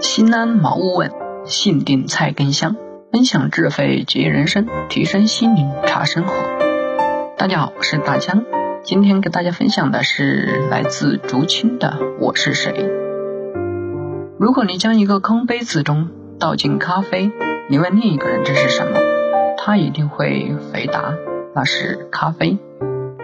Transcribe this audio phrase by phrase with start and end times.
[0.00, 1.10] 心安茅屋稳，
[1.44, 2.76] 性定菜根香。
[3.10, 6.32] 分享智慧结人生，提升心灵茶生活。
[7.36, 8.44] 大家好，我是大江。
[8.84, 12.72] 今天给大家分享的是来自竹青的《我是谁》。
[14.38, 17.32] 如果你将一个空杯子中倒进咖啡，
[17.68, 19.00] 你问另一个人这是什么，
[19.56, 21.12] 他一定会回答
[21.56, 22.56] 那是咖啡。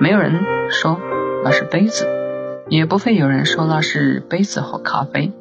[0.00, 0.98] 没有人说
[1.44, 2.08] 那是杯子，
[2.68, 5.32] 也不会有人说那是杯子和咖啡。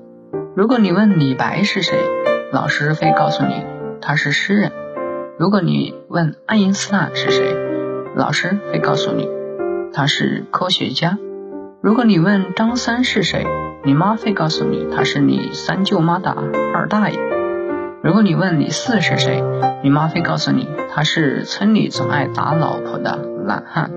[0.55, 1.97] 如果你问李白是谁，
[2.51, 3.65] 老师会告诉你
[4.01, 4.69] 他是诗人；
[5.39, 7.55] 如果你问爱因斯坦是谁，
[8.15, 9.27] 老师会告诉你
[9.93, 11.17] 他是科学家；
[11.81, 13.47] 如果你问张三是谁，
[13.83, 16.37] 你妈会告诉你他是你三舅妈的
[16.75, 17.17] 二大爷；
[18.03, 19.43] 如果你问李四是谁，
[19.83, 23.89] 你妈会告诉你他是村里总爱打老婆的懒汉；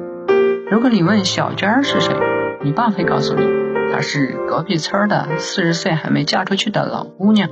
[0.70, 2.16] 如果你问小娟是谁，
[2.62, 3.65] 你爸会告诉你。
[3.92, 7.48] 她是隔壁村的四十岁还没嫁出去的老姑娘，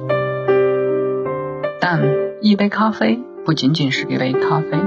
[1.81, 2.03] 但
[2.43, 4.79] 一杯咖啡不仅仅是一杯咖啡，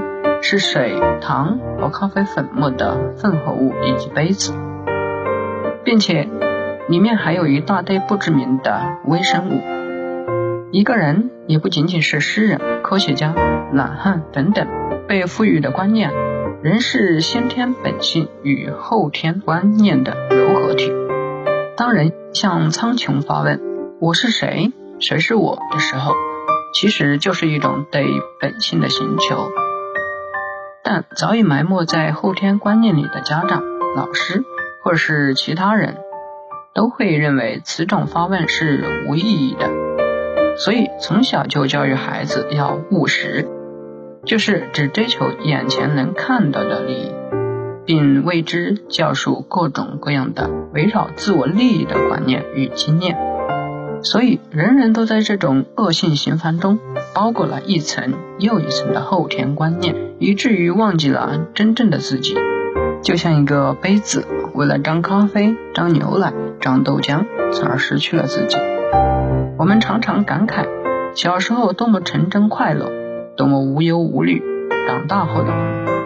[0.41, 4.53] 是水、糖和咖啡粉末的混合物以及杯子，
[5.83, 6.27] 并且
[6.89, 9.61] 里面还有一大堆不知名的微生物。
[10.71, 13.33] 一个人也不仅仅是诗人、科学家、
[13.73, 14.67] 懒汉等等
[15.07, 16.11] 被赋予的观念，
[16.61, 20.91] 人是先天本性与后天观念的柔合体。
[21.77, 23.61] 当人向苍穹发问
[24.01, 24.73] “我是谁？
[24.99, 26.15] 谁是我的时候”，
[26.73, 28.03] 其实就是一种对
[28.41, 29.51] 本性的寻求。
[30.83, 33.61] 但早已埋没在后天观念里的家长、
[33.95, 34.43] 老师
[34.83, 35.97] 或者是其他人，
[36.73, 39.69] 都会认为此种发问是无意义的。
[40.57, 43.47] 所以从小就教育孩子要务实，
[44.25, 47.16] 就是只追求眼前能看到的利益。
[47.87, 53.17] 并为之教授各种各样的围绕自我利益的观念与经验，
[54.03, 56.77] 所以人人都在这种恶性循环中
[57.15, 62.35] 包裹了一层又一层的后天观念，以至于忘记了真正的自己。
[63.01, 68.57] 就像一个杯子，为了装咖啡、装牛奶、装豆浆，从而失去了自己。
[69.57, 70.65] 我们常常感慨，
[71.15, 72.91] 小时候多么纯真快乐，
[73.37, 74.43] 多么无忧无虑，
[74.87, 75.53] 长大后的。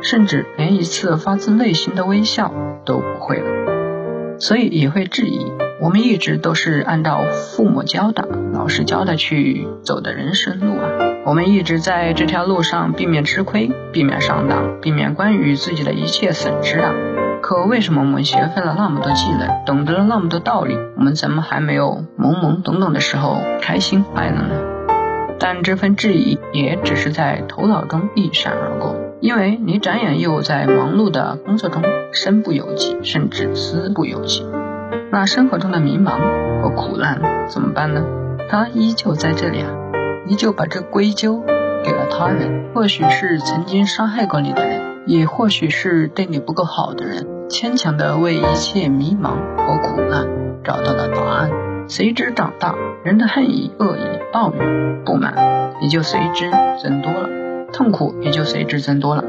[0.03, 2.51] 甚至连一次发自内心的微笑
[2.87, 5.45] 都不会了，所以也会质疑：
[5.79, 7.21] 我们一直都是按照
[7.55, 10.89] 父母教的、老师教的去走的人生路啊！
[11.23, 16.91] 我们一直在这条路上避免吃亏、避免上当、避免关于自己的一切损失啊！
[17.43, 24.80] 可为什么我们学会了那么多技能，懂得了那么多道理，我们怎么还没有懵懵懂懂的时候开心快乐呢？
[25.39, 28.95] 但这份质疑也只是在头脑中一闪而过。
[29.19, 34.43] 因为你转眼又在忙碌的工作中身不由己，甚至思不由己，
[35.11, 36.19] 那生活中的迷茫
[36.63, 38.03] 和苦难怎么办呢？
[38.49, 39.69] 他依旧在这里啊，
[40.27, 41.43] 依旧把这归咎
[41.83, 50.27] 给了他人，或许是曾经伤害过你的人，也或许是对你不够好的人，牵强的为一切迷茫和苦难
[50.63, 51.51] 找到了答案。
[51.87, 56.49] 随之长大，人的恨意、恶意、抱怨、不满也就随之
[56.81, 57.29] 增多了。
[57.73, 59.23] 痛苦也就随之增多了。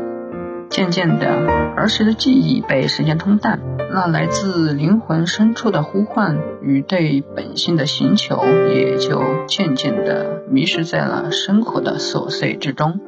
[0.69, 1.29] 渐渐的，
[1.77, 3.61] 儿时的记忆被时间冲淡，
[3.93, 8.43] 那来自灵魂深处的呼唤与对本性的寻求，
[8.73, 13.01] 也就渐渐的迷失在了生活的琐碎之中。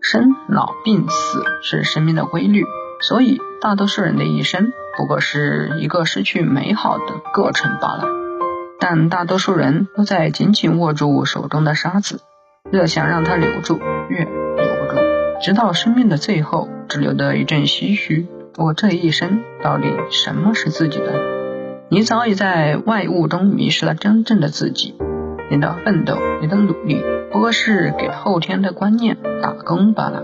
[0.00, 2.64] 生老病死是生命的规律，
[3.02, 8.29] 所以大多数人的一生不过是一个失去美好的过程罢了。
[8.80, 12.20] 但大多数人都在紧紧握住手中的沙子，
[12.72, 14.98] 越想让它留住，越留不住。
[15.42, 18.26] 直到生命的最后，只留得一阵唏嘘。
[18.56, 21.12] 我这一生到底什么是自己的？
[21.88, 24.94] 你早已在外物中迷失了真正的自己。
[25.50, 27.02] 你的奋斗，你的努力，
[27.32, 30.22] 不过是给后天的观念打工罢了。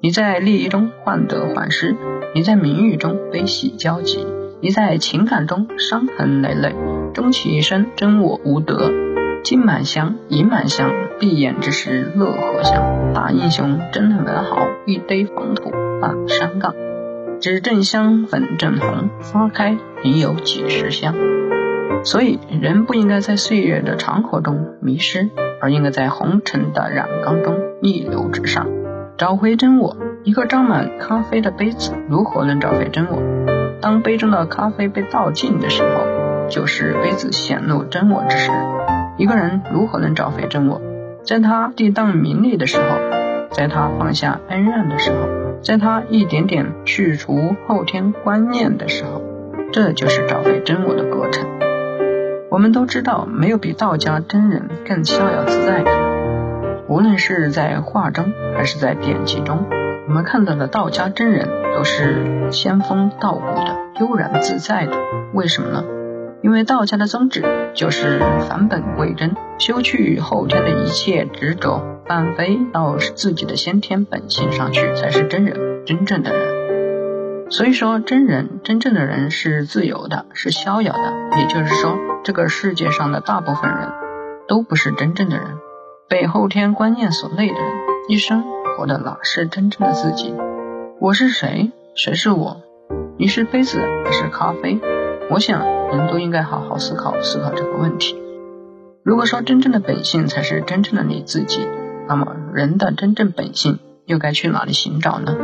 [0.00, 1.96] 你在利益中患得患失，
[2.34, 4.26] 你在名誉中悲喜交集，
[4.60, 6.74] 你在情感中伤痕累累，
[7.22, 8.90] 终其一生真我无德。
[9.44, 10.90] 金满箱，银满箱，
[11.20, 13.12] 闭眼之时乐何香？
[13.14, 15.70] 大英雄真的门好，一堆黄土
[16.00, 16.74] 放山岗。
[17.40, 21.14] 纸正香，粉正红，花开应有几时香？
[22.02, 25.30] 所以，人不应该在岁月的长河中迷失，
[25.60, 28.66] 而应该在红尘的染缸中逆流直上，
[29.16, 29.96] 找回真我。
[30.24, 33.22] 一个装满咖啡的杯子，如何能找回真我？
[33.80, 36.04] 当杯中的咖啡被倒尽的时候，
[36.52, 38.50] 就是杯子显露真我之时。
[39.16, 40.82] 一个人如何能找回真我？
[41.24, 42.98] 在他地荡名利的时候，
[43.52, 49.22] 在他放下恩怨的时候，在他一点点去除后天观念的时候，
[49.72, 51.48] 这就是找回真我的过程。
[52.50, 55.90] 我们都知道，没有比道家真人更逍遥自在的。
[56.86, 59.64] 无论是在画中，还是在典籍中，
[60.06, 64.92] 我们看到的道家真人都是仙风道骨的、悠然自在的。
[65.32, 65.84] 为什么呢？
[66.42, 67.44] 因为道家的宗旨
[67.74, 68.18] 就是
[68.48, 77.50] 返本归真，修去后天的一切执着，返回到自己的先天本性上去，才是真人，真正的人。
[77.50, 81.38] 所以说，真人真正的人是自由的，是逍遥的。
[81.38, 83.88] 也就是说，这个世界上的大部分人
[84.48, 85.46] 都不是真正的人，
[86.08, 87.72] 被后天观念所累的人，
[88.08, 88.42] 一生
[88.76, 90.34] 活的哪是真正的自己？
[90.98, 91.70] 我是谁？
[91.94, 92.62] 谁是我？
[93.16, 94.80] 你是杯子还是咖啡？
[95.30, 95.62] 我想，
[95.92, 98.16] 人都应该好好思考思考这个问题。
[99.04, 101.66] 如果说真正的本性才是真正的你自己，
[102.08, 105.36] 那么人的真正本性又该去哪里寻找呢？